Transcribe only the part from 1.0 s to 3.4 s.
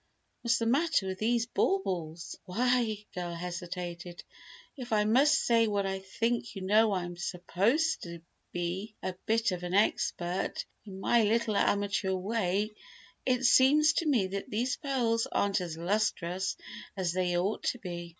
with these baubles?" "Why," the girl